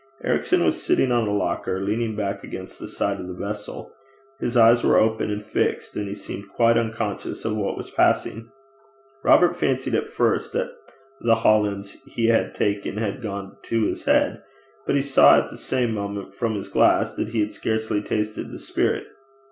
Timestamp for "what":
7.55-7.77